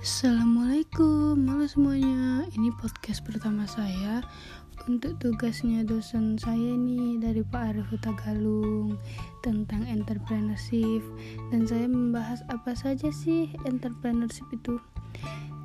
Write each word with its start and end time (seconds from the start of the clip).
Assalamualaikum, 0.00 1.44
halo 1.44 1.68
semuanya. 1.68 2.48
Ini 2.56 2.72
podcast 2.80 3.20
pertama 3.20 3.68
saya 3.68 4.24
untuk 4.88 5.20
tugasnya 5.20 5.84
dosen 5.84 6.40
saya 6.40 6.72
nih 6.72 7.20
dari 7.20 7.44
Pak 7.44 7.76
Arif 7.76 7.92
Tagalung 8.00 8.96
tentang 9.44 9.84
entrepreneurship 9.84 11.04
dan 11.52 11.68
saya 11.68 11.84
membahas 11.84 12.40
apa 12.48 12.72
saja 12.72 13.12
sih 13.12 13.52
entrepreneurship 13.68 14.48
itu. 14.56 14.80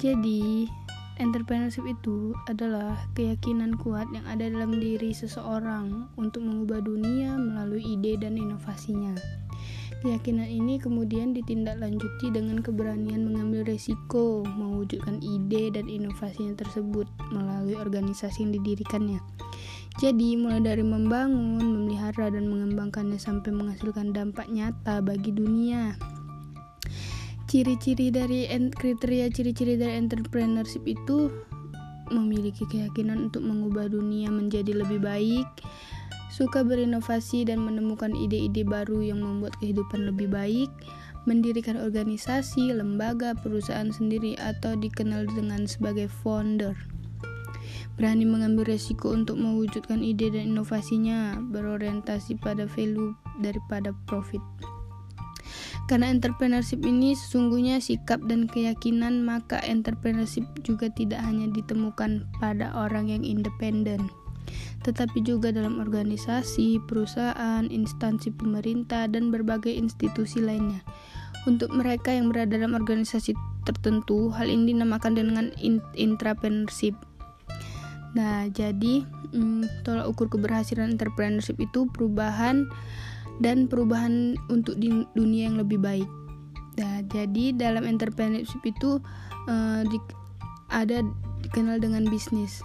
Jadi, 0.03 0.67
entrepreneurship 1.15 1.87
itu 1.87 2.35
adalah 2.51 3.07
keyakinan 3.15 3.79
kuat 3.79 4.11
yang 4.11 4.27
ada 4.27 4.51
dalam 4.51 4.75
diri 4.75 5.15
seseorang 5.15 6.11
untuk 6.19 6.43
mengubah 6.43 6.83
dunia 6.83 7.39
melalui 7.39 7.87
ide 7.87 8.19
dan 8.19 8.35
inovasinya. 8.35 9.15
Keyakinan 10.05 10.45
ini 10.45 10.77
kemudian 10.77 11.33
ditindaklanjuti 11.33 12.29
dengan 12.29 12.61
keberanian 12.61 13.25
mengambil 13.25 13.65
resiko 13.65 14.45
mewujudkan 14.45 15.17
ide 15.17 15.73
dan 15.73 15.89
inovasinya 15.89 16.53
tersebut 16.61 17.09
melalui 17.33 17.73
organisasi 17.73 18.45
yang 18.45 18.53
didirikannya. 18.53 19.17
Jadi, 19.97 20.37
mulai 20.37 20.61
dari 20.61 20.85
membangun, 20.85 21.57
memelihara, 21.57 22.29
dan 22.29 22.45
mengembangkannya 22.45 23.17
sampai 23.17 23.49
menghasilkan 23.49 24.13
dampak 24.13 24.45
nyata 24.45 25.01
bagi 25.01 25.33
dunia. 25.33 25.97
Ciri-ciri 27.49 28.13
dari 28.13 28.45
kriteria 28.77 29.33
ciri-ciri 29.33 29.73
dari 29.73 29.97
entrepreneurship 29.97 30.85
itu 30.85 31.33
memiliki 32.13 32.61
keyakinan 32.69 33.33
untuk 33.33 33.41
mengubah 33.41 33.89
dunia 33.89 34.29
menjadi 34.29 34.85
lebih 34.85 35.01
baik, 35.01 35.49
suka 36.35 36.67
berinovasi 36.67 37.47
dan 37.47 37.63
menemukan 37.63 38.11
ide-ide 38.11 38.67
baru 38.67 38.99
yang 38.99 39.23
membuat 39.23 39.55
kehidupan 39.63 40.03
lebih 40.03 40.27
baik, 40.27 40.67
mendirikan 41.23 41.79
organisasi, 41.79 42.75
lembaga, 42.75 43.31
perusahaan 43.39 43.87
sendiri 43.87 44.35
atau 44.35 44.75
dikenal 44.75 45.31
dengan 45.31 45.63
sebagai 45.63 46.11
founder. 46.11 46.75
Berani 47.95 48.27
mengambil 48.27 48.67
resiko 48.75 49.15
untuk 49.15 49.39
mewujudkan 49.39 50.03
ide 50.03 50.27
dan 50.35 50.51
inovasinya, 50.51 51.39
berorientasi 51.39 52.35
pada 52.43 52.67
value 52.67 53.15
daripada 53.39 53.95
profit. 54.03 54.43
Karena 55.87 56.11
entrepreneurship 56.11 56.83
ini 56.83 57.15
sesungguhnya 57.15 57.79
sikap 57.79 58.19
dan 58.27 58.51
keyakinan, 58.51 59.23
maka 59.23 59.63
entrepreneurship 59.63 60.43
juga 60.67 60.91
tidak 60.91 61.23
hanya 61.23 61.47
ditemukan 61.55 62.27
pada 62.43 62.75
orang 62.75 63.07
yang 63.07 63.23
independen 63.23 64.11
tetapi 64.85 65.21
juga 65.25 65.49
dalam 65.49 65.81
organisasi, 65.81 66.83
perusahaan, 66.85 67.65
instansi 67.67 68.33
pemerintah, 68.33 69.09
dan 69.09 69.33
berbagai 69.33 69.73
institusi 69.73 70.41
lainnya. 70.41 70.85
Untuk 71.45 71.69
mereka 71.73 72.09
yang 72.09 72.33
berada 72.33 72.57
dalam 72.57 72.73
organisasi 72.73 73.37
tertentu, 73.65 74.33
hal 74.33 74.49
ini 74.49 74.73
dinamakan 74.73 75.13
dengan 75.13 75.45
intrapreneurship. 75.93 76.97
Nah, 78.17 78.49
jadi 78.49 79.05
hmm, 79.35 79.85
tolak 79.85 80.09
ukur 80.09 80.31
keberhasilan 80.31 80.95
entrepreneurship 80.95 81.59
itu 81.59 81.85
perubahan 81.91 82.65
dan 83.43 83.67
perubahan 83.67 84.39
untuk 84.47 84.79
di 84.79 85.03
dunia 85.13 85.51
yang 85.51 85.59
lebih 85.59 85.77
baik. 85.77 86.07
Nah, 86.79 87.03
jadi 87.07 87.55
dalam 87.55 87.83
entrepreneurship 87.83 88.63
itu 88.63 88.99
uh, 89.47 89.81
di, 89.85 89.97
ada 90.71 91.03
dikenal 91.43 91.77
dengan 91.77 92.07
bisnis 92.09 92.63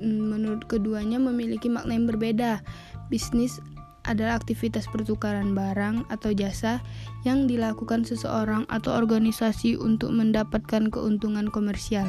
menurut 0.00 0.64
keduanya 0.66 1.20
memiliki 1.20 1.68
makna 1.68 1.94
yang 1.94 2.08
berbeda. 2.08 2.64
Bisnis 3.12 3.60
adalah 4.08 4.40
aktivitas 4.40 4.88
pertukaran 4.88 5.52
barang 5.52 6.08
atau 6.08 6.32
jasa 6.32 6.80
yang 7.28 7.44
dilakukan 7.44 8.02
seseorang 8.08 8.64
atau 8.72 8.96
organisasi 8.96 9.76
untuk 9.76 10.10
mendapatkan 10.10 10.88
keuntungan 10.88 11.52
komersial. 11.52 12.08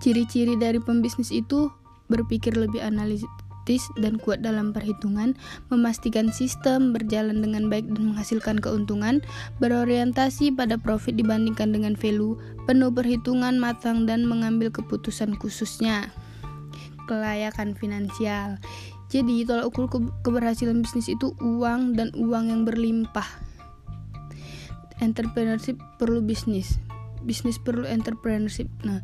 Ciri-ciri 0.00 0.56
dari 0.56 0.80
pembisnis 0.80 1.30
itu 1.30 1.70
berpikir 2.10 2.56
lebih 2.58 2.82
analitis 2.82 3.86
dan 4.02 4.18
kuat 4.18 4.42
dalam 4.42 4.74
perhitungan, 4.74 5.38
memastikan 5.70 6.34
sistem 6.34 6.90
berjalan 6.90 7.38
dengan 7.38 7.70
baik 7.70 7.86
dan 7.86 8.10
menghasilkan 8.10 8.58
keuntungan, 8.58 9.22
berorientasi 9.62 10.50
pada 10.50 10.74
profit 10.74 11.14
dibandingkan 11.14 11.70
dengan 11.70 11.94
value, 11.94 12.34
penuh 12.66 12.90
perhitungan 12.90 13.62
matang 13.62 14.10
dan 14.10 14.26
mengambil 14.26 14.74
keputusan 14.74 15.38
khususnya 15.38 16.10
kelayakan 17.10 17.74
finansial. 17.74 18.62
Jadi, 19.10 19.42
tolak 19.42 19.74
ukur 19.74 19.90
ke 19.90 19.98
keberhasilan 20.22 20.86
bisnis 20.86 21.10
itu 21.10 21.34
uang 21.42 21.98
dan 21.98 22.14
uang 22.14 22.46
yang 22.46 22.62
berlimpah. 22.62 23.26
Entrepreneurship 25.02 25.74
perlu 25.98 26.22
bisnis. 26.22 26.78
Bisnis 27.26 27.58
perlu 27.58 27.82
entrepreneurship. 27.90 28.70
Nah, 28.86 29.02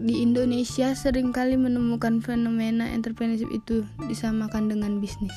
di 0.00 0.24
Indonesia 0.24 0.96
sering 0.96 1.30
kali 1.30 1.54
menemukan 1.60 2.18
fenomena 2.24 2.90
entrepreneurship 2.90 3.52
itu 3.52 3.84
disamakan 4.08 4.72
dengan 4.72 4.98
bisnis. 4.98 5.36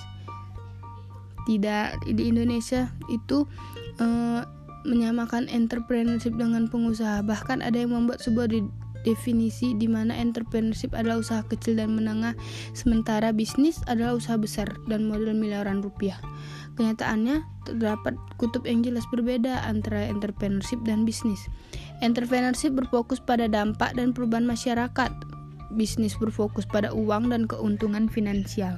Tidak 1.45 2.07
di 2.07 2.23
Indonesia 2.31 2.88
itu 3.11 3.45
uh, 4.00 4.41
menyamakan 4.88 5.51
entrepreneurship 5.51 6.33
dengan 6.39 6.72
pengusaha. 6.72 7.22
Bahkan 7.22 7.59
ada 7.59 7.77
yang 7.77 7.94
membuat 7.94 8.23
sebuah 8.23 8.47
definisi 9.07 9.72
di 9.72 9.88
mana 9.88 10.12
entrepreneurship 10.19 10.91
adalah 10.91 11.23
usaha 11.23 11.40
kecil 11.47 11.79
dan 11.79 11.95
menengah, 11.95 12.35
sementara 12.75 13.31
bisnis 13.31 13.79
adalah 13.88 14.19
usaha 14.19 14.35
besar 14.35 14.68
dan 14.91 15.07
modal 15.07 15.31
miliaran 15.31 15.79
rupiah. 15.79 16.19
Kenyataannya, 16.75 17.41
terdapat 17.66 18.13
kutub 18.38 18.68
yang 18.68 18.85
jelas 18.85 19.07
berbeda 19.09 19.66
antara 19.66 20.06
entrepreneurship 20.06 20.84
dan 20.85 21.07
bisnis. 21.07 21.40
Entrepreneurship 22.06 22.75
berfokus 22.75 23.18
pada 23.18 23.50
dampak 23.50 23.97
dan 23.97 24.13
perubahan 24.13 24.45
masyarakat. 24.45 25.09
Bisnis 25.74 26.13
berfokus 26.19 26.69
pada 26.69 26.94
uang 26.94 27.34
dan 27.34 27.50
keuntungan 27.50 28.06
finansial. 28.06 28.78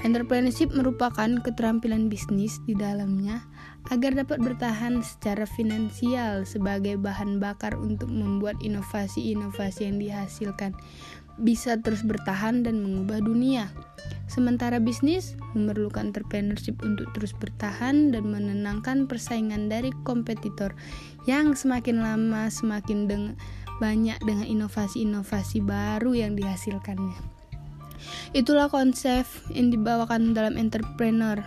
Entrepreneurship 0.00 0.72
merupakan 0.72 1.28
keterampilan 1.44 2.08
bisnis 2.08 2.56
di 2.64 2.72
dalamnya 2.72 3.44
agar 3.92 4.16
dapat 4.16 4.40
bertahan 4.40 5.04
secara 5.04 5.44
finansial 5.44 6.48
sebagai 6.48 6.96
bahan 6.96 7.36
bakar 7.36 7.76
untuk 7.76 8.08
membuat 8.08 8.56
inovasi-inovasi 8.64 9.92
yang 9.92 10.00
dihasilkan 10.00 10.72
bisa 11.40 11.76
terus 11.80 12.00
bertahan 12.04 12.64
dan 12.64 12.80
mengubah 12.80 13.20
dunia. 13.20 13.68
Sementara 14.28 14.80
bisnis 14.80 15.36
memerlukan 15.52 16.12
entrepreneurship 16.12 16.80
untuk 16.80 17.12
terus 17.12 17.36
bertahan 17.36 18.12
dan 18.12 18.24
menenangkan 18.32 19.04
persaingan 19.04 19.68
dari 19.68 19.92
kompetitor 20.08 20.72
yang 21.28 21.52
semakin 21.52 22.00
lama 22.00 22.48
semakin 22.48 23.08
deng 23.08 23.26
banyak 23.80 24.16
dengan 24.24 24.46
inovasi-inovasi 24.46 25.60
baru 25.64 26.16
yang 26.16 26.32
dihasilkannya. 26.38 27.41
Itulah 28.32 28.72
konsep 28.72 29.24
yang 29.52 29.70
dibawakan 29.72 30.32
dalam 30.32 30.56
entrepreneur 30.56 31.40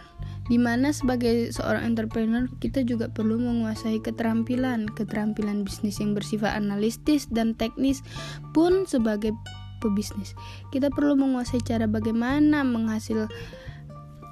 di 0.45 0.61
mana 0.61 0.93
sebagai 0.93 1.49
seorang 1.49 1.89
entrepreneur 1.89 2.45
kita 2.61 2.85
juga 2.85 3.09
perlu 3.09 3.41
menguasai 3.41 3.97
keterampilan. 4.01 4.85
Keterampilan 4.93 5.65
bisnis 5.65 5.97
yang 5.97 6.13
bersifat 6.13 6.53
analitis 6.53 7.25
dan 7.33 7.57
teknis 7.57 8.05
pun 8.53 8.85
sebagai 8.85 9.33
pebisnis. 9.81 10.37
Kita 10.69 10.93
perlu 10.93 11.17
menguasai 11.17 11.65
cara 11.65 11.89
bagaimana 11.89 12.61
menghasil 12.61 13.25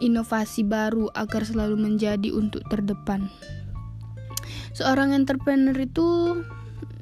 inovasi 0.02 0.66
baru 0.66 1.10
agar 1.18 1.46
selalu 1.46 1.82
menjadi 1.82 2.30
untuk 2.30 2.62
terdepan. 2.70 3.30
Seorang 4.74 5.14
entrepreneur 5.14 5.78
itu 5.78 6.42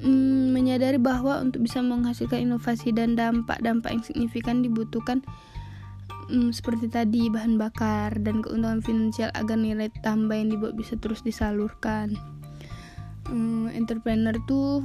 mm, 0.02 0.52
menyadari 0.52 0.98
bahwa 0.98 1.40
untuk 1.40 1.64
bisa 1.64 1.80
menghasilkan 1.80 2.42
inovasi 2.42 2.90
dan 2.92 3.14
dampak-dampak 3.14 3.90
yang 3.92 4.04
signifikan 4.04 4.60
dibutuhkan 4.60 5.22
hmm, 6.32 6.50
seperti 6.54 6.88
tadi 6.88 7.28
bahan 7.28 7.60
bakar 7.60 8.16
dan 8.20 8.40
keuntungan 8.40 8.80
finansial 8.80 9.28
agar 9.36 9.56
nilai 9.60 9.92
tambah 10.00 10.34
yang 10.34 10.52
dibuat 10.54 10.74
bisa 10.74 10.96
terus 10.96 11.20
disalurkan. 11.20 12.16
Hmm, 13.28 13.70
entrepreneur 13.70 14.34
tuh 14.48 14.84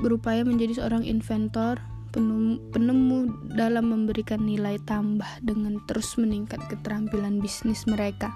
berupaya 0.00 0.44
menjadi 0.46 0.80
seorang 0.80 1.04
inventor, 1.04 1.80
penemu 2.70 3.26
dalam 3.58 3.90
memberikan 3.90 4.46
nilai 4.46 4.78
tambah 4.86 5.28
dengan 5.42 5.82
terus 5.90 6.14
meningkat 6.14 6.62
keterampilan 6.70 7.42
bisnis 7.42 7.84
mereka. 7.90 8.30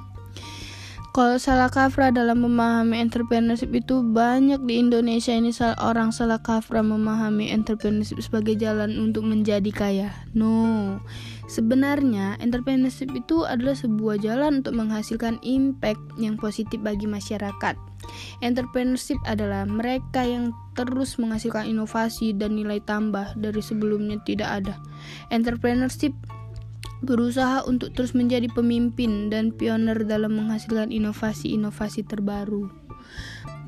Kalau 1.19 1.35
salah 1.35 1.67
kaprah 1.67 2.15
dalam 2.15 2.47
memahami 2.47 3.03
entrepreneurship 3.03 3.75
itu 3.75 4.07
banyak 4.07 4.63
di 4.71 4.79
Indonesia 4.79 5.35
ini 5.35 5.51
orang 5.83 6.15
salah 6.15 6.39
kaprah 6.39 6.87
memahami 6.87 7.51
entrepreneurship 7.51 8.23
sebagai 8.23 8.55
jalan 8.55 8.95
untuk 9.03 9.27
menjadi 9.27 9.67
kaya. 9.75 10.15
No, 10.39 11.03
sebenarnya 11.51 12.39
entrepreneurship 12.39 13.11
itu 13.19 13.43
adalah 13.43 13.75
sebuah 13.75 14.23
jalan 14.23 14.63
untuk 14.63 14.79
menghasilkan 14.79 15.43
impact 15.43 15.99
yang 16.23 16.39
positif 16.39 16.79
bagi 16.87 17.11
masyarakat. 17.11 17.75
Entrepreneurship 18.39 19.19
adalah 19.27 19.67
mereka 19.67 20.23
yang 20.23 20.55
terus 20.79 21.19
menghasilkan 21.19 21.67
inovasi 21.67 22.31
dan 22.31 22.55
nilai 22.55 22.79
tambah 22.87 23.35
dari 23.35 23.59
sebelumnya 23.59 24.23
tidak 24.23 24.63
ada. 24.63 24.79
Entrepreneurship 25.35 26.15
berusaha 27.03 27.63
untuk 27.67 27.95
terus 27.95 28.15
menjadi 28.15 28.51
pemimpin 28.51 29.31
dan 29.31 29.55
pioner 29.55 30.03
dalam 30.03 30.35
menghasilkan 30.39 30.91
inovasi-inovasi 30.91 32.07
terbaru. 32.07 32.71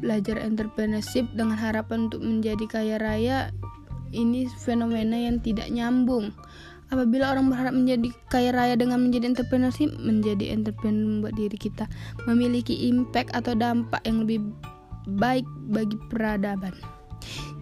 belajar 0.01 0.41
entrepreneurship 0.41 1.29
dengan 1.37 1.61
harapan 1.61 2.09
untuk 2.09 2.25
menjadi 2.25 2.65
kaya 2.65 2.97
raya 2.97 3.53
ini 4.17 4.49
fenomena 4.49 5.13
yang 5.13 5.45
tidak 5.45 5.69
nyambung 5.69 6.33
apabila 6.91 7.31
orang 7.31 7.53
berharap 7.53 7.75
menjadi 7.75 8.09
kaya 8.33 8.51
raya 8.51 8.75
dengan 8.75 8.99
menjadi 8.99 9.31
entrepreneurship 9.31 9.95
menjadi 10.03 10.57
entrepreneur 10.57 11.07
membuat 11.07 11.35
diri 11.39 11.59
kita 11.61 11.85
memiliki 12.27 12.91
impact 12.91 13.31
atau 13.37 13.55
dampak 13.55 14.03
yang 14.03 14.27
lebih 14.27 14.41
baik 15.21 15.47
bagi 15.71 15.97
peradaban 16.11 16.75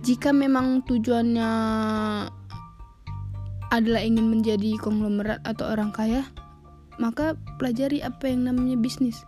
jika 0.00 0.32
memang 0.32 0.80
tujuannya 0.88 1.50
adalah 3.68 4.00
ingin 4.00 4.32
menjadi 4.32 4.76
konglomerat 4.80 5.44
atau 5.44 5.68
orang 5.68 5.92
kaya 5.92 6.24
maka 6.98 7.38
pelajari 7.56 8.02
apa 8.02 8.26
yang 8.26 8.50
namanya 8.50 8.74
bisnis. 8.74 9.22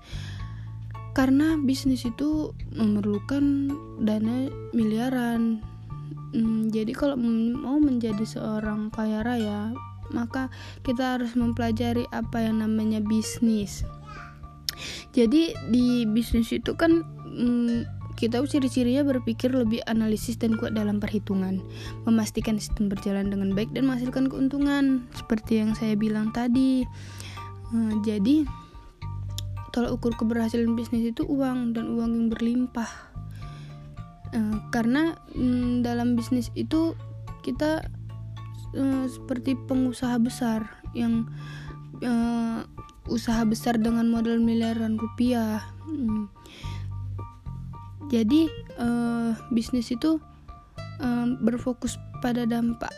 Karena 1.15 1.59
bisnis 1.59 2.07
itu 2.07 2.55
memerlukan 2.75 3.75
dana 4.03 4.51
miliaran. 4.75 5.63
Hmm, 6.31 6.71
jadi 6.71 6.95
kalau 6.95 7.19
mau 7.59 7.83
menjadi 7.83 8.23
seorang 8.23 8.95
kaya 8.95 9.27
raya 9.27 9.75
maka 10.11 10.51
kita 10.83 11.19
harus 11.19 11.39
mempelajari 11.39 12.07
apa 12.11 12.43
yang 12.43 12.63
namanya 12.63 12.99
bisnis. 12.99 13.87
Jadi 15.15 15.55
di 15.71 16.07
bisnis 16.07 16.51
itu 16.51 16.75
kan 16.75 17.03
hmm, 17.27 18.00
kita 18.21 18.45
ciri-cirinya 18.45 19.01
berpikir 19.01 19.49
lebih 19.49 19.81
analisis 19.89 20.37
dan 20.37 20.61
kuat 20.61 20.77
dalam 20.77 21.01
perhitungan, 21.01 21.65
memastikan 22.05 22.61
sistem 22.61 22.93
berjalan 22.93 23.33
dengan 23.33 23.57
baik 23.57 23.73
dan 23.73 23.89
menghasilkan 23.89 24.29
keuntungan, 24.29 25.09
seperti 25.17 25.65
yang 25.65 25.73
saya 25.73 25.97
bilang 25.97 26.29
tadi. 26.29 26.85
Nah, 27.73 27.97
jadi 28.05 28.45
tolak 29.73 29.97
ukur 29.97 30.13
keberhasilan 30.21 30.77
bisnis 30.77 31.17
itu 31.17 31.25
uang 31.25 31.73
dan 31.73 31.97
uang 31.97 32.11
yang 32.13 32.29
berlimpah. 32.29 32.91
Uh, 34.37 34.63
karena 34.69 35.17
um, 35.35 35.81
dalam 35.81 36.15
bisnis 36.15 36.53
itu 36.53 36.95
kita 37.41 37.83
uh, 38.77 39.05
seperti 39.09 39.57
pengusaha 39.57 40.21
besar 40.21 40.69
yang 40.93 41.25
usaha 43.11 43.45
besar 43.45 43.77
dengan 43.77 44.09
modal 44.09 44.41
miliaran 44.41 44.97
rupiah. 44.97 45.61
Um, 45.85 46.33
jadi 48.11 48.51
uh, 48.77 49.33
bisnis 49.55 49.95
itu 49.95 50.19
um, 50.99 51.39
berfokus 51.41 51.97
pada 52.21 52.45
dampak 52.45 52.93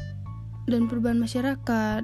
dan 0.67 0.89
perubahan 0.89 1.21
masyarakat 1.21 2.03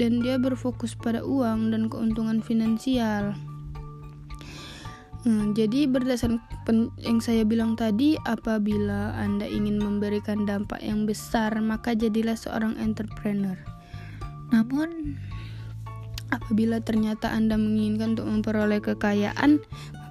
dan 0.00 0.12
dia 0.24 0.40
berfokus 0.40 0.96
pada 0.96 1.20
uang 1.22 1.70
dan 1.70 1.92
keuntungan 1.92 2.40
finansial 2.40 3.36
Hmm, 5.26 5.58
jadi 5.58 5.90
berdasarkan 5.90 6.94
yang 7.02 7.18
saya 7.18 7.42
bilang 7.42 7.74
tadi, 7.74 8.14
apabila 8.30 9.10
Anda 9.18 9.42
ingin 9.42 9.82
memberikan 9.82 10.46
dampak 10.46 10.78
yang 10.78 11.02
besar, 11.02 11.50
maka 11.58 11.98
jadilah 11.98 12.38
seorang 12.38 12.78
entrepreneur. 12.78 13.58
Namun, 14.54 15.18
apabila 16.30 16.78
ternyata 16.78 17.34
Anda 17.34 17.58
menginginkan 17.58 18.14
untuk 18.14 18.30
memperoleh 18.30 18.78
kekayaan, 18.78 19.58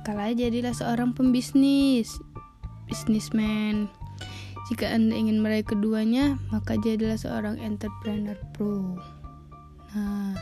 maka 0.04 0.36
jadilah 0.36 0.76
seorang 0.76 1.16
pembisnis, 1.16 2.20
bisnismen. 2.88 3.90
Jika 4.72 4.90
Anda 4.90 5.14
ingin 5.14 5.46
meraih 5.46 5.66
keduanya, 5.66 6.42
maka 6.50 6.74
jadilah 6.82 7.18
seorang 7.18 7.62
entrepreneur 7.62 8.38
pro. 8.58 8.98
Nah, 9.94 10.34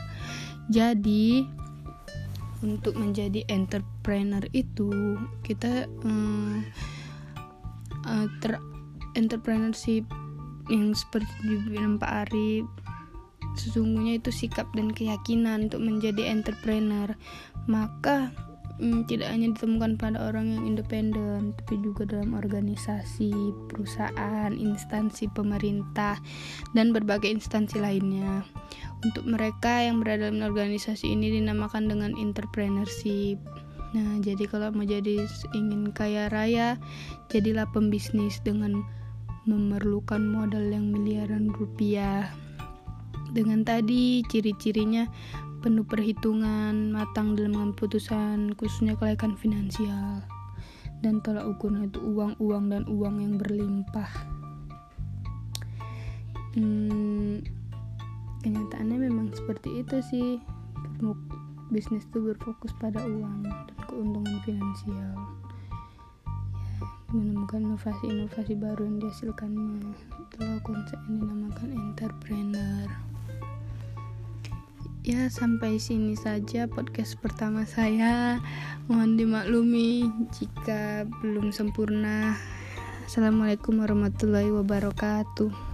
jadi 0.72 1.44
untuk 2.64 2.96
menjadi 2.96 3.44
entrepreneur 3.52 4.40
itu 4.56 5.20
kita 5.44 5.84
um, 6.00 6.64
uh, 8.08 8.26
ter 8.40 8.56
entrepreneurship 9.12 10.08
yang 10.72 10.96
seperti 10.96 11.28
dibilang 11.44 12.00
Pak 12.00 12.28
Arif 12.28 12.64
sesungguhnya 13.54 14.18
itu 14.18 14.34
sikap 14.34 14.66
dan 14.74 14.90
keyakinan 14.90 15.70
untuk 15.70 15.84
menjadi 15.84 16.32
entrepreneur 16.32 17.12
maka 17.68 18.34
hmm, 18.78 19.06
tidak 19.06 19.30
hanya 19.30 19.52
ditemukan 19.54 19.98
pada 19.98 20.18
orang 20.30 20.50
yang 20.50 20.62
independen, 20.74 21.54
tapi 21.62 21.78
juga 21.82 22.06
dalam 22.08 22.34
organisasi, 22.34 23.32
perusahaan, 23.70 24.50
instansi 24.50 25.30
pemerintah, 25.34 26.18
dan 26.72 26.90
berbagai 26.90 27.30
instansi 27.30 27.78
lainnya. 27.78 28.42
Untuk 29.04 29.28
mereka 29.28 29.84
yang 29.84 30.00
berada 30.00 30.30
dalam 30.30 30.42
organisasi 30.42 31.12
ini 31.12 31.38
dinamakan 31.40 31.90
dengan 31.90 32.12
entrepreneurship. 32.16 33.38
Nah, 33.94 34.18
jadi 34.18 34.50
kalau 34.50 34.74
mau 34.74 34.82
jadi 34.82 35.22
ingin 35.54 35.94
kaya 35.94 36.26
raya, 36.32 36.74
jadilah 37.30 37.70
pembisnis 37.70 38.42
dengan 38.42 38.82
memerlukan 39.46 40.24
modal 40.24 40.66
yang 40.72 40.90
miliaran 40.90 41.52
rupiah. 41.54 42.32
Dengan 43.34 43.66
tadi 43.66 44.22
ciri-cirinya 44.30 45.06
penuh 45.64 45.80
perhitungan, 45.80 46.92
matang 46.92 47.32
dalam 47.32 47.56
mengambil 47.56 47.88
keputusan, 47.88 48.52
khususnya 48.60 49.00
kelayakan 49.00 49.32
finansial, 49.32 50.20
dan 51.00 51.24
tolak 51.24 51.48
ukurnya 51.48 51.88
itu 51.88 52.04
uang-uang 52.04 52.68
dan 52.68 52.84
uang 52.84 53.16
yang 53.24 53.40
berlimpah. 53.40 54.12
Hmm, 56.52 57.40
kenyataannya 58.44 59.08
memang 59.08 59.32
seperti 59.32 59.80
itu 59.80 60.04
sih. 60.04 60.28
Bisnis 61.72 62.04
itu 62.12 62.20
berfokus 62.20 62.76
pada 62.76 63.00
uang 63.00 63.48
dan 63.48 63.56
keuntungan 63.88 64.36
finansial. 64.44 65.16
Ya, 67.08 67.16
menemukan 67.16 67.64
inovasi-inovasi 67.72 68.52
baru 68.60 68.84
yang 68.84 69.00
dihasilkannya. 69.00 69.96
Itulah 70.28 70.60
konsep 70.60 71.00
yang 71.08 71.24
dinamakan 71.24 71.72
entrepreneur 71.72 73.13
ya 75.04 75.28
sampai 75.28 75.76
sini 75.76 76.16
saja 76.16 76.64
podcast 76.64 77.20
pertama 77.20 77.68
saya. 77.68 78.40
Mohon 78.88 79.20
dimaklumi 79.20 80.08
jika 80.32 81.04
belum 81.20 81.52
sempurna. 81.52 82.32
Assalamualaikum 83.04 83.84
warahmatullahi 83.84 84.48
wabarakatuh 84.48 85.73